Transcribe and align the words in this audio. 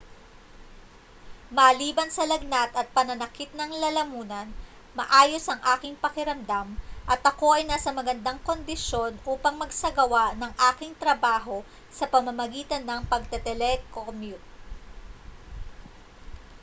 maliban 1.57 2.09
sa 2.13 2.23
lagnat 2.31 2.71
at 2.79 2.87
pananakit 2.97 3.51
ng 3.55 3.69
lalamunan 3.83 4.47
maayos 4.97 5.45
ang 5.49 5.61
aking 5.77 5.93
pakiramdam 6.03 6.67
at 7.13 7.21
ako 7.31 7.47
ay 7.57 7.63
nasa 7.69 7.89
magandang 7.97 8.39
kondisyon 8.49 9.13
upang 9.33 9.55
magsagawa 9.61 10.23
ng 10.41 10.49
aking 10.73 10.93
trabaho 11.01 11.57
sa 11.97 12.05
pamamagitan 12.13 12.81
ng 12.85 13.01
pagte-telecommute 13.11 14.41